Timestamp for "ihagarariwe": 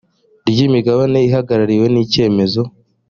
1.27-1.87